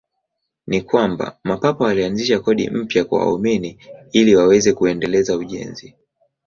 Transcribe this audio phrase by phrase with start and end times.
[0.67, 3.79] Ni kwamba Mapapa walianzisha kodi mpya kwa waumini
[4.11, 5.95] ili waweze kuendeleza ujenzi.